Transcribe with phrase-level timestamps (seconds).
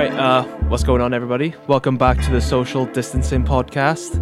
[0.00, 1.54] right, uh, what's going on, everybody?
[1.66, 4.14] Welcome back to the Social Distancing Podcast.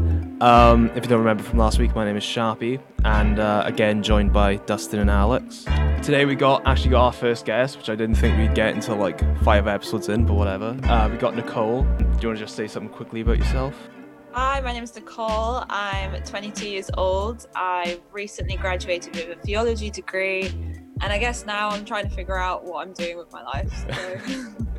[0.43, 4.03] Um, if you don't remember from last week, my name is Sharpie, and uh, again
[4.03, 5.67] joined by Dustin and Alex.
[6.03, 8.97] Today we got actually got our first guest, which I didn't think we'd get until
[8.97, 10.77] like five episodes in, but whatever.
[10.83, 11.83] Uh, we got Nicole.
[11.83, 13.77] Do you want to just say something quickly about yourself?
[14.33, 15.63] Hi, my name is Nicole.
[15.71, 17.47] I'm 22 years old.
[17.55, 20.47] I recently graduated with a theology degree,
[21.03, 23.73] and I guess now I'm trying to figure out what I'm doing with my life.
[24.27, 24.57] So.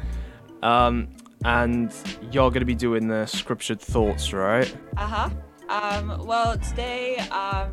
[0.63, 1.09] Um,
[1.45, 1.93] and
[2.31, 4.73] you're going to be doing the scriptured thoughts, right?
[4.97, 5.29] uh huh.
[5.69, 7.71] Um, well, today um,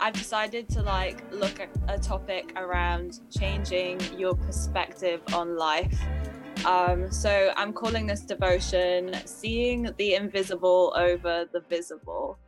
[0.00, 6.00] I've decided to like look at a topic around changing your perspective on life.
[6.64, 12.38] Um, so I'm calling this devotion "Seeing the Invisible Over the Visible."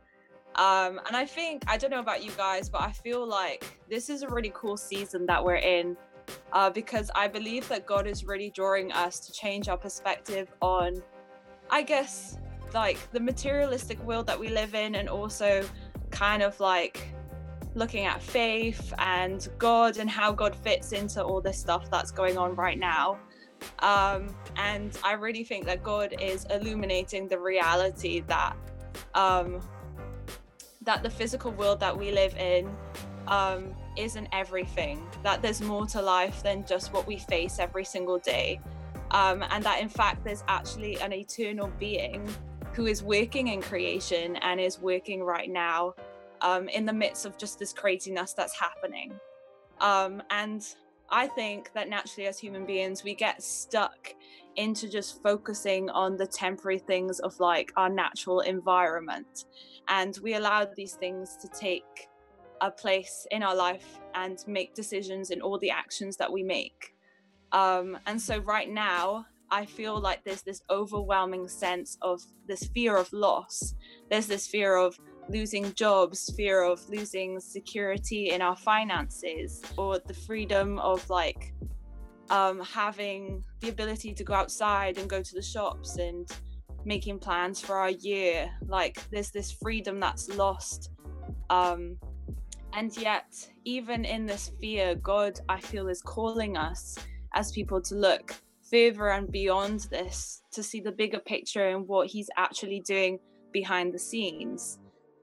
[0.55, 4.09] Um, and I think I don't know about you guys, but I feel like this
[4.09, 5.95] is a really cool season that we're in
[6.53, 11.01] uh, because I believe that God is really drawing us to change our perspective on,
[11.69, 12.37] I guess,
[12.73, 15.67] like the materialistic world that we live in, and also
[16.11, 17.13] kind of like
[17.75, 22.37] looking at faith and God and how God fits into all this stuff that's going
[22.37, 23.19] on right now.
[23.79, 28.55] Um, and I really think that God is illuminating the reality that
[29.13, 29.61] um,
[30.81, 32.69] that the physical world that we live in
[33.27, 35.05] um, isn't everything.
[35.23, 38.59] That there's more to life than just what we face every single day,
[39.11, 42.27] um, and that in fact there's actually an eternal being
[42.73, 45.93] who is working in creation and is working right now
[46.41, 49.13] um, in the midst of just this craziness that's happening.
[49.81, 50.65] Um, and
[51.09, 54.13] I think that naturally, as human beings, we get stuck
[54.55, 59.45] into just focusing on the temporary things of like our natural environment.
[59.87, 62.08] And we allow these things to take
[62.61, 66.93] a place in our life and make decisions in all the actions that we make.
[67.51, 72.97] Um, and so, right now, I feel like there's this overwhelming sense of this fear
[72.97, 73.73] of loss.
[74.09, 80.13] There's this fear of losing jobs, fear of losing security in our finances, or the
[80.13, 81.53] freedom of like
[82.29, 86.29] um, having the ability to go outside and go to the shops and
[86.85, 88.49] making plans for our year.
[88.67, 90.91] Like there's this freedom that's lost.
[91.49, 91.97] Um,
[92.73, 96.97] and yet, even in this fear, God, I feel, is calling us
[97.33, 98.35] as people to look
[98.69, 103.19] further and beyond this to see the bigger picture and what He's actually doing
[103.51, 104.79] behind the scenes.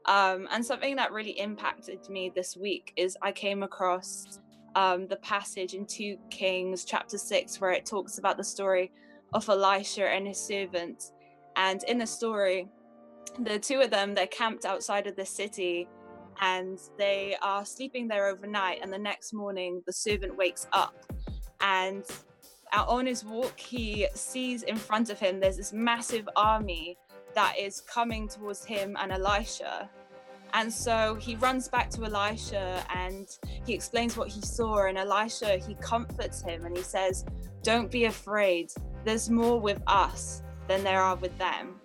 [0.07, 4.41] Um, and something that really impacted me this week is I came across
[4.75, 8.93] um, the passage in 2 Kings chapter 6 where it talks about the story
[9.33, 11.13] of Elisha and his servant.
[11.57, 12.69] And in the story,
[13.41, 15.89] the two of them, they're camped outside of the city
[16.41, 18.81] and they are sleeping there overnight.
[18.83, 20.95] And the next morning, the servant wakes up
[21.61, 22.05] and
[22.73, 26.97] on his walk, he sees in front of him there's this massive army
[27.35, 29.89] that is coming towards him and Elisha.
[30.55, 33.27] And so he runs back to Elisha and
[33.67, 34.87] he explains what he saw.
[34.87, 37.25] And Elisha, he comforts him and he says,
[37.63, 38.71] Don't be afraid.
[39.05, 41.81] There's more with us than there are with them.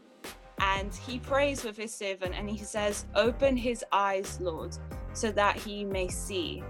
[0.62, 4.78] And he prays with his servant and he says, Open his eyes, Lord,
[5.14, 6.64] so that he may see.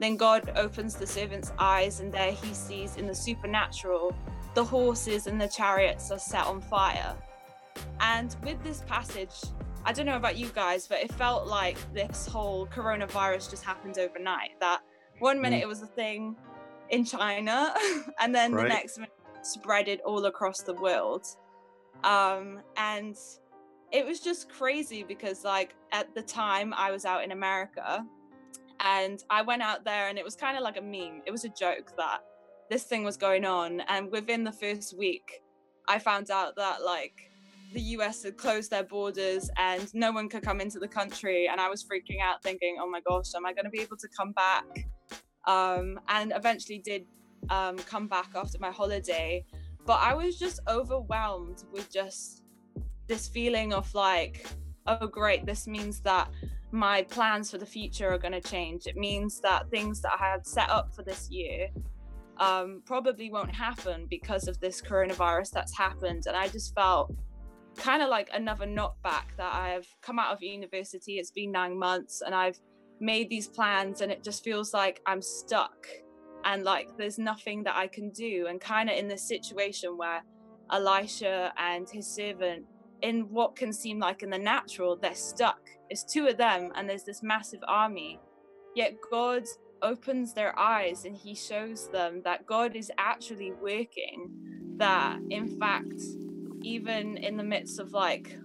[0.00, 4.14] Then God opens the servant's eyes, and there he sees in the supernatural
[4.54, 7.14] the horses and the chariots are set on fire.
[8.00, 9.34] And with this passage,
[9.84, 13.98] I don't know about you guys, but it felt like this whole coronavirus just happened
[13.98, 14.58] overnight.
[14.60, 14.80] That
[15.18, 15.62] one minute mm.
[15.62, 16.36] it was a thing
[16.88, 17.74] in China,
[18.20, 18.62] and then right.
[18.62, 19.12] the next minute
[19.42, 21.26] spread it all across the world.
[22.04, 23.16] Um, and
[23.92, 28.04] it was just crazy because, like, at the time I was out in America
[28.80, 31.22] and I went out there and it was kind of like a meme.
[31.26, 32.20] It was a joke that
[32.70, 33.80] this thing was going on.
[33.88, 35.40] And within the first week,
[35.88, 37.30] I found out that, like,
[37.72, 41.48] the US had closed their borders and no one could come into the country.
[41.48, 43.96] And I was freaking out, thinking, oh my gosh, am I going to be able
[43.98, 44.88] to come back?
[45.46, 47.06] Um, and eventually did
[47.50, 49.44] um, come back after my holiday.
[49.86, 52.42] But I was just overwhelmed with just
[53.06, 54.44] this feeling of like,
[54.86, 56.28] oh, great, this means that
[56.72, 58.86] my plans for the future are going to change.
[58.86, 61.68] It means that things that I had set up for this year
[62.38, 66.24] um, probably won't happen because of this coronavirus that's happened.
[66.26, 67.14] And I just felt
[67.76, 71.18] kind of like another knockback that I have come out of university.
[71.18, 72.58] It's been nine months and I've
[73.00, 75.86] made these plans, and it just feels like I'm stuck
[76.46, 78.46] and like there's nothing that I can do.
[78.48, 80.22] And kind of in this situation where
[80.72, 82.64] Elisha and his servant,
[83.02, 85.58] in what can seem like in the natural, they're stuck.
[85.90, 88.20] It's two of them, and there's this massive army.
[88.74, 89.42] Yet God
[89.82, 94.30] opens their eyes and he shows them that God is actually working
[94.78, 96.00] that in fact
[96.62, 98.38] even in the midst of like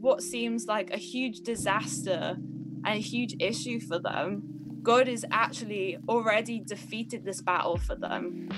[0.00, 2.36] what seems like a huge disaster
[2.84, 4.57] and a huge issue for them
[4.88, 8.48] god is actually already defeated this battle for them.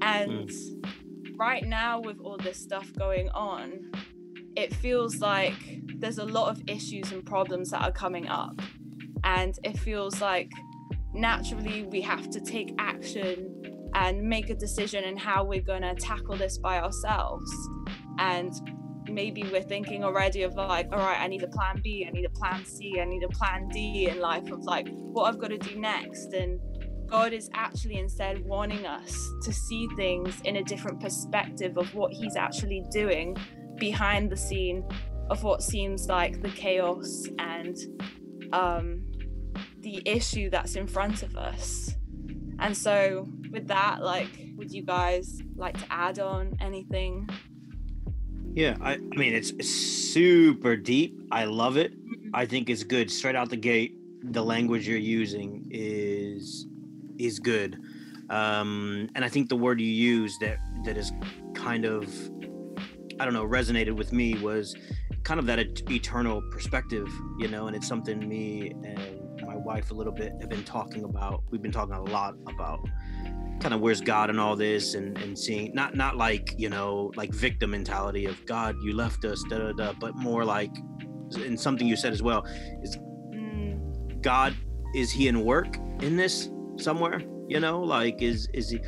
[0.00, 1.38] And mm.
[1.38, 3.90] right now with all this stuff going on
[4.56, 5.54] it feels like
[5.98, 8.60] there's a lot of issues and problems that are coming up.
[9.22, 10.50] And it feels like
[11.12, 15.94] naturally we have to take action and make a decision in how we're going to
[15.94, 17.50] tackle this by ourselves.
[18.18, 18.52] And
[19.08, 22.24] maybe we're thinking already of like all right i need a plan b i need
[22.24, 25.48] a plan c i need a plan d in life of like what i've got
[25.48, 26.60] to do next and
[27.06, 32.12] god is actually instead wanting us to see things in a different perspective of what
[32.12, 33.36] he's actually doing
[33.78, 34.84] behind the scene
[35.30, 37.76] of what seems like the chaos and
[38.52, 39.04] um,
[39.80, 41.94] the issue that's in front of us.
[42.58, 47.28] And so, with that, like, would you guys like to add on anything?
[48.56, 51.20] Yeah, I, I mean, it's super deep.
[51.30, 51.92] I love it.
[51.92, 52.30] Mm-hmm.
[52.32, 53.92] I think it's good straight out the gate.
[54.22, 56.66] The language you're using is
[57.18, 57.78] is good,
[58.30, 60.56] um, and I think the word you use that
[60.86, 61.12] that is
[61.54, 62.08] kind of
[63.20, 64.74] I don't know resonated with me was
[65.22, 65.58] kind of that
[65.90, 67.08] eternal perspective,
[67.38, 71.04] you know, and it's something me and my wife a little bit have been talking
[71.04, 71.42] about.
[71.50, 72.80] We've been talking a lot about
[73.60, 77.12] kind of where's God in all this and, and seeing not not like, you know,
[77.16, 80.70] like victim mentality of God, you left us, da da da, but more like
[81.34, 82.44] and something you said as well
[82.82, 82.96] is
[83.34, 84.54] mm, God
[84.94, 87.20] is he in work in this somewhere?
[87.48, 88.80] You know, like is is he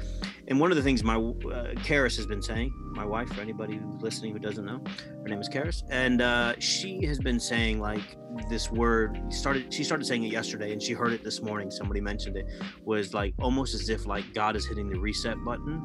[0.49, 3.81] and one of the things my uh, Karis has been saying, my wife, for anybody
[4.01, 4.83] listening who doesn't know,
[5.23, 8.17] her name is Karis, and uh, she has been saying like
[8.49, 9.73] this word started.
[9.73, 11.71] She started saying it yesterday, and she heard it this morning.
[11.71, 12.47] Somebody mentioned it
[12.83, 15.83] was like almost as if like God is hitting the reset button.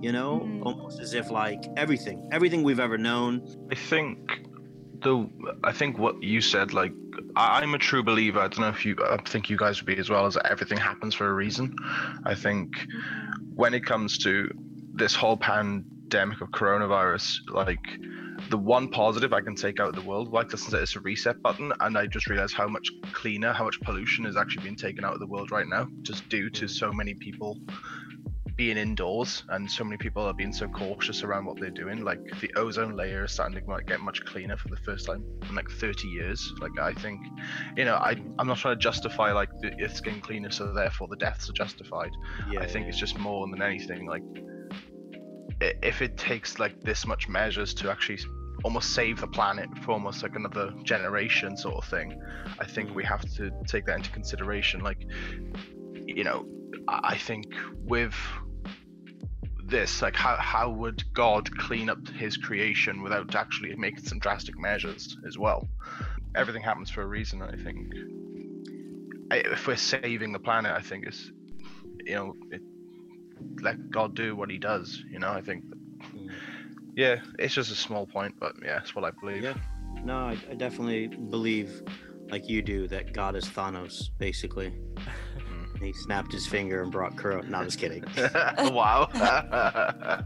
[0.00, 0.62] You know, mm-hmm.
[0.62, 3.46] almost as if like everything, everything we've ever known.
[3.70, 4.18] I think
[5.00, 5.28] the
[5.64, 6.92] I think what you said, like
[7.36, 8.38] I'm a true believer.
[8.40, 10.26] I don't know if you, I think you guys would be as well.
[10.26, 11.74] As everything happens for a reason.
[12.24, 12.86] I think
[13.58, 14.48] when it comes to
[14.94, 17.84] this whole pandemic of coronavirus, like
[18.50, 21.42] the one positive I can take out of the world, like this, it's a reset
[21.42, 25.04] button, and I just realized how much cleaner, how much pollution is actually being taken
[25.04, 27.58] out of the world right now, just due to so many people
[28.58, 32.18] being indoors and so many people are being so cautious around what they're doing like
[32.40, 35.70] the ozone layer is starting to get much cleaner for the first time in like
[35.70, 37.20] 30 years like i think
[37.76, 41.06] you know I, i'm not trying to justify like the earth's getting cleaner so therefore
[41.06, 42.10] the deaths are justified
[42.50, 42.88] yeah, i think yeah.
[42.88, 44.24] it's just more than anything like
[45.60, 48.18] if it takes like this much measures to actually
[48.64, 52.20] almost save the planet for almost like another generation sort of thing
[52.58, 53.08] i think we mm.
[53.08, 55.06] have to take that into consideration like
[55.94, 56.44] you know
[56.88, 57.46] i think
[57.84, 58.16] with
[59.68, 64.58] this like how how would god clean up his creation without actually making some drastic
[64.58, 65.68] measures as well?
[66.34, 67.92] Everything happens for a reason i think.
[69.30, 71.30] If we're saving the planet i think it's
[72.04, 72.62] you know it,
[73.60, 76.30] let god do what he does you know i think mm.
[76.96, 79.42] yeah it's just a small point but yeah that's what i believe.
[79.42, 79.54] Yeah.
[80.04, 81.82] No I, I definitely believe
[82.30, 84.72] like you do that god is thanos basically
[85.82, 87.42] he snapped his finger and brought Kuro.
[87.42, 88.04] No, I'm just kidding.
[88.58, 89.08] wow.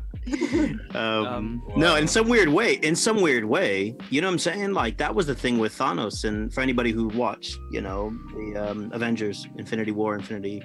[0.94, 1.74] um, um, wow.
[1.76, 4.72] No, in some weird way, in some weird way, you know what I'm saying?
[4.72, 8.70] Like that was the thing with Thanos, and for anybody who watched, you know, the
[8.70, 10.62] um, Avengers, Infinity War, Infinity,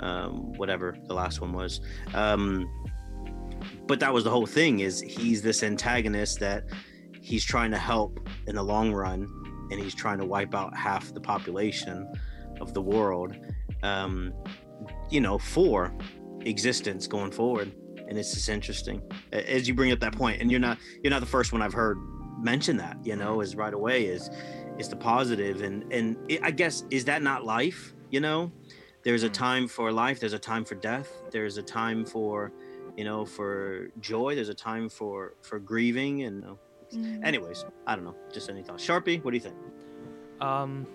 [0.00, 1.80] um, whatever the last one was.
[2.14, 2.68] Um,
[3.86, 4.80] but that was the whole thing.
[4.80, 6.64] Is he's this antagonist that
[7.22, 9.26] he's trying to help in the long run,
[9.70, 12.12] and he's trying to wipe out half the population
[12.60, 13.36] of the world
[13.82, 14.32] um,
[15.10, 15.94] you know, for
[16.40, 17.72] existence going forward.
[18.08, 21.20] And it's just interesting as you bring up that point, and you're not you're not
[21.20, 21.96] the first one I've heard
[22.40, 22.96] mention that.
[23.04, 24.30] You know, is right away is
[24.78, 27.94] is the positive, and and it, I guess is that not life?
[28.10, 28.50] You know,
[29.04, 29.32] there's a hmm.
[29.32, 32.52] time for life, there's a time for death, there's a time for
[32.96, 36.44] you know for joy, there's a time for for grieving, and
[36.92, 37.24] mm.
[37.24, 38.16] anyways, I don't know.
[38.32, 39.22] Just any thoughts, Sharpie?
[39.22, 39.56] What do you think?
[40.40, 40.86] Um,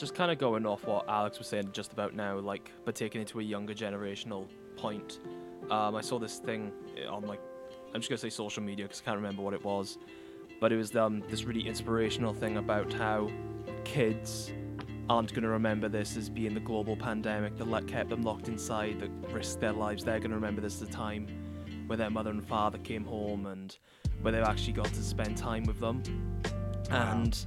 [0.00, 3.20] just kind of going off what Alex was saying just about now, like, but taking
[3.20, 5.20] it to a younger generational point.
[5.70, 6.72] Um, I saw this thing
[7.08, 7.40] on like,
[7.94, 9.98] I'm just gonna say social media because I can't remember what it was,
[10.60, 13.30] but it was um, this really inspirational thing about how
[13.84, 14.52] kids
[15.10, 19.10] aren't to remember this as being the global pandemic that kept them locked inside, that
[19.32, 20.04] risked their lives.
[20.04, 21.26] They're to remember this as a time
[21.88, 23.76] where their mother and father came home and
[24.22, 26.02] where they actually got to spend time with them.
[26.90, 27.12] Wow.
[27.12, 27.46] And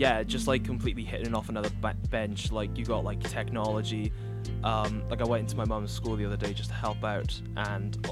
[0.00, 1.68] yeah, just like completely hitting off another
[2.08, 2.50] bench.
[2.50, 4.10] Like you got like technology.
[4.64, 7.38] Um, like I went into my mum's school the other day just to help out,
[7.58, 8.08] and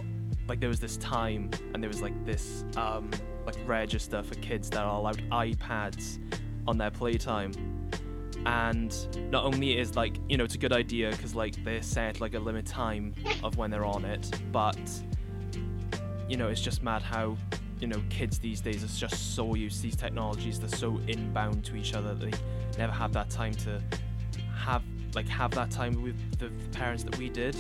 [0.47, 3.11] like there was this time and there was like this um
[3.47, 6.19] like register for kids that are allowed iPads
[6.67, 7.53] on their playtime
[8.45, 12.21] and not only is like you know it's a good idea because like they set
[12.21, 14.79] like a limit time of when they're on it but
[16.29, 17.37] you know it's just mad how
[17.81, 21.65] you know kids these days are just so used to these technologies they're so inbound
[21.65, 22.33] to each other they
[22.77, 23.81] never have that time to
[24.55, 24.83] have
[25.15, 27.57] like have that time with the parents that we did.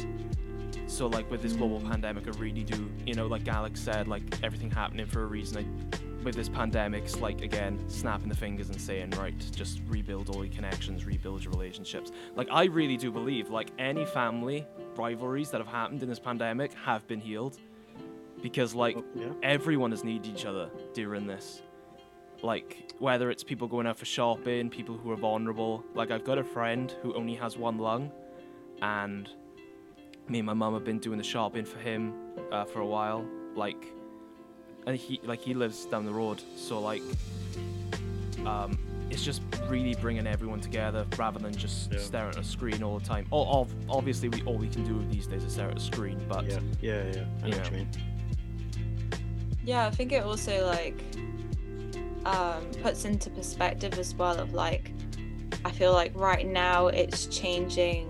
[0.87, 1.90] So like with this global mm.
[1.90, 5.58] pandemic i really do you know like alex said like everything happening for a reason
[5.58, 10.30] I, with this pandemic, it's like again snapping the fingers and saying right just rebuild
[10.30, 12.10] all your connections rebuild your relationships.
[12.37, 16.72] Like i really do believe like any family rivalries that have happened in this pandemic
[16.75, 17.58] have been healed
[18.42, 19.28] because like Oh, yeah.
[19.42, 21.62] everyone has needed each other during this
[22.42, 26.38] like whether it's people going out for shopping people who are vulnerable like i've got
[26.38, 28.12] a friend who only has one lung
[28.83, 29.28] and
[30.28, 32.12] me and my mum have been doing the shopping for him
[32.52, 33.25] uh, for a while
[33.57, 33.85] like
[34.87, 37.02] and he like he lives down the road so like
[38.47, 38.78] um
[39.11, 41.99] it's just really bringing everyone together rather than just Yeah.
[41.99, 45.02] staring at a screen all the time oh, ov- obviously we all we can do
[45.11, 47.25] these days is stare at a screen but Yeah, yeah, yeah.
[47.42, 47.71] I know what Yeah.
[47.71, 47.88] you mean.
[49.68, 50.98] Yeah, I think it also like
[52.25, 54.92] um, puts into perspective as well of like
[55.62, 58.08] I feel like right now it's changing.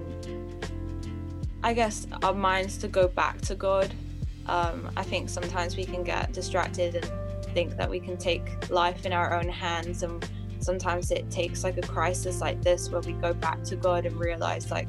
[1.64, 3.92] I guess our minds to go back to God.
[4.46, 9.04] Um, I think sometimes we can get distracted and think that we can take life
[9.04, 10.24] in our own hands, and
[10.60, 14.14] sometimes it takes like a crisis like this where we go back to God and
[14.14, 14.86] realize like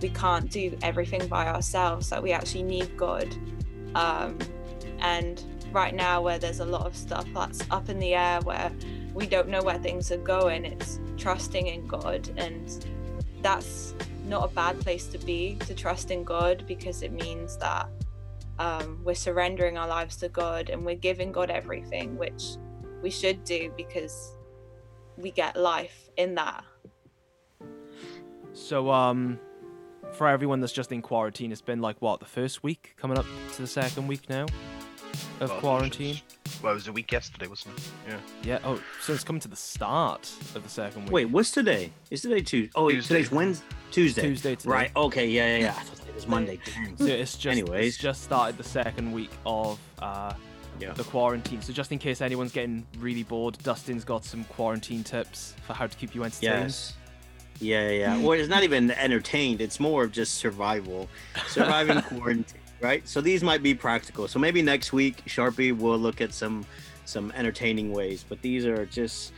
[0.00, 2.08] we can't do everything by ourselves.
[2.08, 3.36] That we actually need God.
[3.94, 4.38] Um,
[5.00, 8.72] and right now where there's a lot of stuff that's up in the air where
[9.14, 10.64] we don't know where things are going.
[10.64, 12.86] It's trusting in god and
[13.42, 13.94] that's
[14.26, 17.88] not a bad place to be to trust in god because it means that
[18.58, 22.56] um, we're surrendering our lives to god and we're giving god everything which
[23.02, 24.36] we should do because
[25.16, 26.64] we get life in that.
[28.52, 29.38] So, um,
[30.12, 33.26] for everyone that's just in quarantine, it's been like what the first week, coming up
[33.54, 34.46] to the second week now
[35.40, 36.20] of Well, quarantine.
[36.62, 37.84] Well, it was a week yesterday, wasn't it?
[38.08, 38.16] Yeah.
[38.42, 38.58] Yeah.
[38.64, 41.12] Oh, so it's coming to the start of the second week.
[41.12, 41.92] Wait, what's today?
[42.10, 42.72] Is today Tuesday?
[42.74, 43.16] Oh, Tuesday.
[43.16, 43.66] today's Wednesday.
[43.90, 44.22] Tuesday.
[44.22, 44.70] Tuesday today.
[44.70, 44.90] Right.
[44.96, 45.26] Okay.
[45.28, 45.70] Yeah, yeah, yeah.
[45.70, 46.58] I thought it was Monday.
[46.64, 46.96] Dang.
[46.96, 47.88] So it's just Anyways.
[47.94, 50.32] it's just started the second week of uh,
[50.80, 50.92] Yeah.
[50.92, 51.60] the quarantine.
[51.62, 55.86] So just in case anyone's getting really bored, Dustin's got some quarantine tips for how
[55.86, 56.64] to keep you entertained.
[56.64, 56.94] Yes.
[57.58, 58.18] Yeah, yeah, yeah.
[58.20, 59.60] Well, it's not even entertained.
[59.62, 61.08] It's more of just survival,
[61.48, 62.44] surviving quarantine,
[62.80, 63.06] right?
[63.06, 64.28] So these might be practical.
[64.28, 66.64] So maybe next week, Sharpie will look at some
[67.04, 68.24] some entertaining ways.
[68.28, 69.32] But these are just,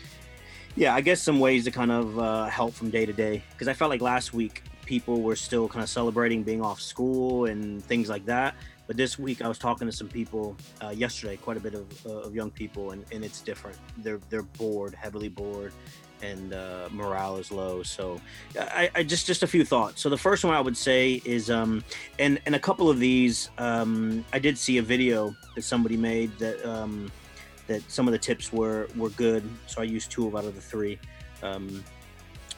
[0.74, 3.42] yeah, I guess some ways to kind of uh, help from day to day.
[3.52, 7.44] Because I felt like last week people were still kind of celebrating being off school
[7.44, 8.54] and things like that.
[8.86, 12.06] But this week I was talking to some people uh, yesterday, quite a bit of,
[12.06, 13.76] uh, of young people, and, and it's different.
[13.98, 15.72] They're they're bored, heavily bored
[16.22, 17.82] and uh, morale is low.
[17.82, 18.20] So,
[18.58, 20.02] I, I just just a few thoughts.
[20.02, 21.84] So the first one I would say is, um,
[22.18, 26.36] and and a couple of these, um, I did see a video that somebody made
[26.38, 27.10] that um,
[27.66, 29.48] that some of the tips were were good.
[29.66, 30.98] So I used two of out of the three.
[31.42, 31.84] Um,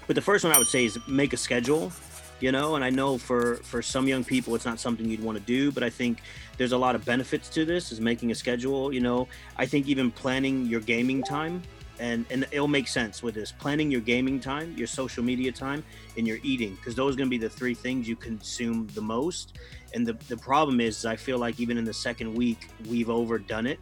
[0.07, 1.93] but the first one I would say is make a schedule.
[2.41, 5.37] You know, and I know for for some young people it's not something you'd want
[5.37, 6.23] to do, but I think
[6.57, 7.93] there's a lot of benefits to this.
[7.93, 8.95] Is making a schedule.
[8.95, 11.63] You know, I think even planning your gaming time
[12.01, 13.53] and and it'll make sense with this.
[13.53, 15.85] Planning your gaming time your social media time
[16.17, 19.01] and your eating because those are going to be the three things you consume the
[19.01, 19.59] most.
[19.95, 23.67] And the, the problem is i feel like even in the second week we've overdone
[23.67, 23.79] it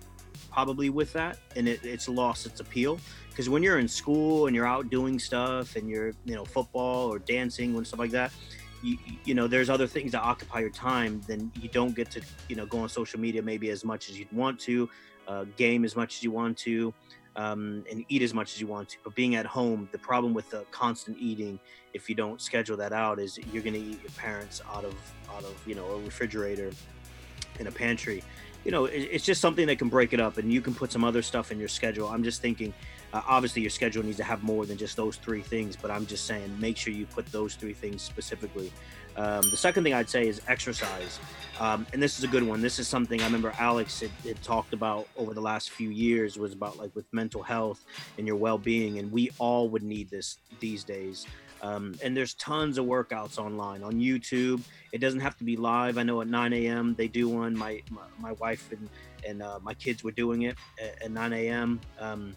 [0.51, 2.99] probably with that and it, it's lost its appeal.
[3.31, 7.13] Because when you're in school and you're out doing stuff and you're you know football
[7.13, 8.33] or dancing and stuff like that
[8.83, 12.21] you, you know there's other things that occupy your time then you don't get to
[12.49, 14.89] you know go on social media maybe as much as you'd want to
[15.29, 16.93] uh, game as much as you want to
[17.39, 18.99] um, and eat as much as you want to.
[19.05, 21.59] But being at home, the problem with the constant eating,
[21.95, 24.95] if you don't schedule that out, is you're going to eat your parents out of
[25.33, 26.73] out of you know a refrigerator
[27.61, 28.25] in a pantry.
[28.65, 30.91] You know, it, it's just something that can break it up, and you can put
[30.91, 32.09] some other stuff in your schedule.
[32.09, 32.75] I'm just thinking,
[33.13, 35.77] uh, obviously, your schedule needs to have more than just those three things.
[35.77, 38.73] But I'm just saying, make sure you put those three things specifically.
[39.19, 41.19] Um, the second thing I'd say is exercise.
[41.59, 42.63] Um, and this is a good one.
[42.63, 46.39] This is something I remember Alex had, had talked about over the last few years
[46.39, 47.85] was about like with mental health
[48.17, 48.99] and your well-being.
[49.01, 51.27] And we all would need this these days.
[51.61, 54.63] Um, and there's tons of workouts online on YouTube.
[54.93, 55.99] It doesn't have to be live.
[55.99, 56.95] I know at 9 a.m.
[56.95, 57.59] they do one.
[57.59, 58.89] My my, my wife and
[59.27, 61.81] and uh, my kids were doing it at, at 9 a.m.
[61.99, 62.37] Um,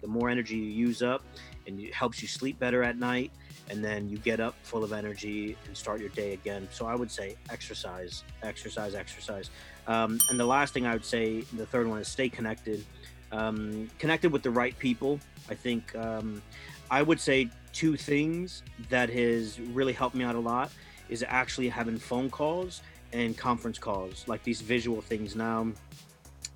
[0.00, 1.22] the more energy you use up,
[1.66, 3.30] and it helps you sleep better at night
[3.70, 6.68] and then you get up full of energy and start your day again.
[6.70, 9.50] So I would say exercise, exercise, exercise.
[9.86, 12.84] Um, and the last thing I would say, the third one is stay connected.
[13.32, 15.18] Um, connected with the right people.
[15.50, 16.42] I think um,
[16.90, 20.70] I would say two things that has really helped me out a lot
[21.08, 25.36] is actually having phone calls and conference calls, like these visual things.
[25.36, 25.72] Now,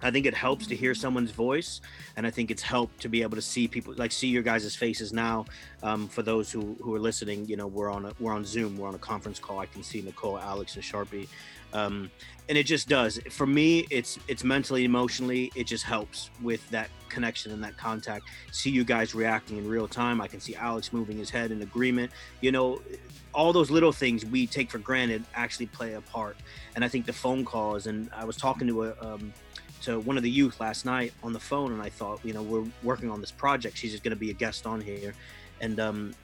[0.02, 1.80] I think it helps to hear someone's voice,
[2.16, 4.76] and I think it's helped to be able to see people, like see your guys'
[4.76, 5.46] faces now.
[5.82, 8.76] Um, for those who, who are listening, you know, we're on a, we're on Zoom,
[8.78, 9.58] we're on a conference call.
[9.58, 11.28] I can see Nicole, Alex, and Sharpie,
[11.72, 12.10] um,
[12.48, 13.18] and it just does.
[13.30, 18.24] For me, it's it's mentally, emotionally, it just helps with that connection and that contact.
[18.52, 20.20] See you guys reacting in real time.
[20.20, 22.12] I can see Alex moving his head in agreement.
[22.40, 22.80] You know,
[23.34, 26.36] all those little things we take for granted actually play a part.
[26.74, 29.32] And I think the phone calls, and I was talking to a um,
[29.82, 32.42] to one of the youth last night on the phone, and I thought, you know,
[32.42, 33.76] we're working on this project.
[33.76, 35.14] She's just going to be a guest on here,
[35.60, 36.14] and um,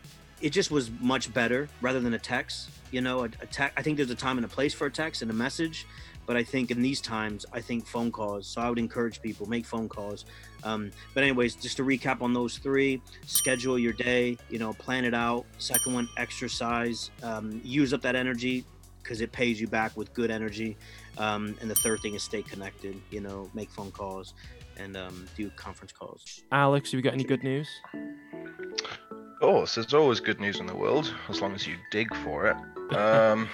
[0.40, 2.70] it just was much better rather than a text.
[2.90, 3.76] You know, a, a text.
[3.76, 5.86] I think there's a time and a place for a text and a message,
[6.26, 8.46] but I think in these times, I think phone calls.
[8.46, 10.24] So I would encourage people make phone calls.
[10.62, 14.38] Um, but anyways, just to recap on those three: schedule your day.
[14.50, 15.46] You know, plan it out.
[15.58, 17.10] Second one, exercise.
[17.22, 18.64] Um, use up that energy
[19.02, 20.76] because it pays you back with good energy.
[21.18, 23.00] Um, and the third thing is stay connected.
[23.10, 24.34] You know, make phone calls
[24.76, 26.42] and um, do conference calls.
[26.52, 27.68] Alex, have you got any good news?
[27.92, 32.46] Of course, there's always good news in the world as long as you dig for
[32.48, 32.56] it.
[32.94, 33.48] Um,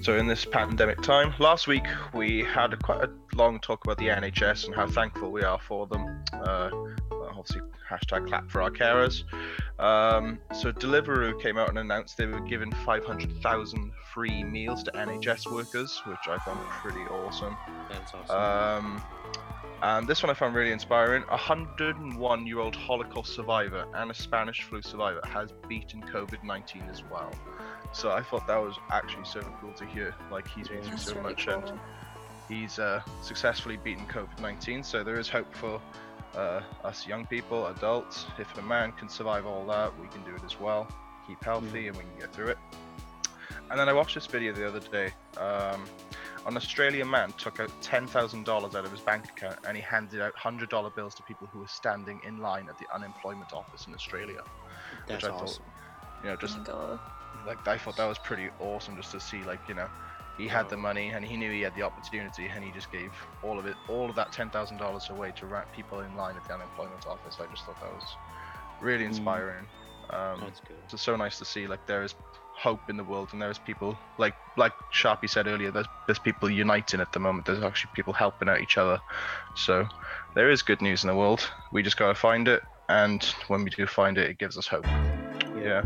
[0.00, 3.98] so, in this pandemic time, last week we had a, quite a long talk about
[3.98, 6.24] the NHS and how thankful we are for them.
[6.32, 6.70] Uh,
[7.12, 9.24] obviously, hashtag clap for our carers.
[9.78, 15.50] Um, so, Deliveroo came out and announced they were giving 500,000 free meals to NHS
[15.50, 17.56] workers, which I found pretty awesome.
[17.90, 18.36] That's awesome.
[18.36, 19.02] Um,
[19.82, 21.24] and this one I found really inspiring.
[21.24, 26.82] A 101 year old Holocaust survivor and a Spanish flu survivor has beaten COVID 19
[26.88, 27.32] as well.
[27.92, 30.14] So I thought that was actually so cool to hear.
[30.30, 31.54] Like, he's been through so really much cool.
[31.56, 31.80] and
[32.48, 34.84] he's uh, successfully beaten COVID 19.
[34.84, 35.82] So there is hope for
[36.34, 38.26] uh, us young people, adults.
[38.38, 40.88] If a man can survive all that, we can do it as well.
[41.26, 42.58] Keep healthy and we can get through it.
[43.70, 45.12] And then I watched this video the other day.
[45.38, 45.84] Um,
[46.46, 50.34] an Australian man took out $10,000 out of his bank account and he handed out
[50.34, 54.42] $100 bills to people who were standing in line at the unemployment office in Australia.
[55.06, 55.64] That's which I thought, awesome.
[56.22, 57.00] you know, Oh just my god.
[57.46, 59.88] like I thought that was pretty awesome just to see, like, you know,
[60.36, 63.12] he had the money and he knew he had the opportunity and he just gave
[63.42, 66.54] all of it, all of that $10,000 away to rat people in line at the
[66.54, 67.38] unemployment office.
[67.40, 68.16] I just thought that was
[68.80, 69.08] really Mm.
[69.08, 69.66] inspiring.
[70.10, 70.76] Um, That's good.
[70.92, 72.14] it's so nice to see like there is
[72.54, 76.50] hope in the world and there's people like like Sharpie said earlier there's there's people
[76.50, 79.00] uniting at the moment there's actually people helping out each other
[79.54, 79.86] so
[80.34, 83.70] there is good news in the world we just gotta find it and when we
[83.70, 84.84] do find it it gives us hope
[85.56, 85.82] yeah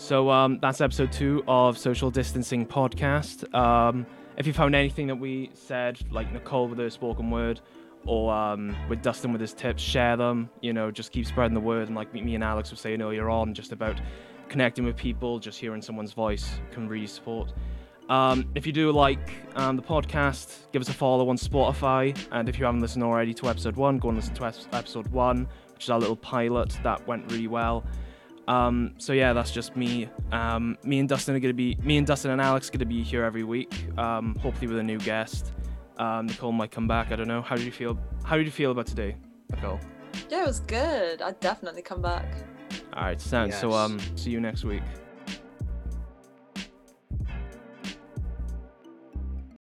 [0.00, 3.54] So um, that's episode two of Social Distancing Podcast.
[3.54, 4.06] Um,
[4.38, 7.60] if you found anything that we said, like Nicole with her spoken word,
[8.06, 10.48] or um, with Dustin with his tips, share them.
[10.62, 11.88] You know, just keep spreading the word.
[11.88, 14.00] And like me and Alex were saying earlier on, just about
[14.48, 17.52] connecting with people, just hearing someone's voice can really support.
[18.08, 22.16] Um, if you do like um, the podcast, give us a follow on Spotify.
[22.32, 25.46] And if you haven't listened already to episode one, go and listen to episode one,
[25.74, 27.84] which is our little pilot that went really well.
[28.50, 30.08] Um, so yeah, that's just me.
[30.32, 33.02] Um, me and Dustin are gonna be, me and Dustin and Alex are gonna be
[33.02, 33.72] here every week.
[33.96, 35.52] Um, hopefully with a new guest.
[35.98, 37.12] Um, Nicole might come back.
[37.12, 37.42] I don't know.
[37.42, 37.96] How did you feel?
[38.24, 39.16] How did you feel about today,
[39.50, 39.78] Nicole?
[40.28, 41.22] Yeah, it was good.
[41.22, 42.26] I'd definitely come back.
[42.92, 43.56] All right, sounds.
[43.56, 44.82] So um, see you next week.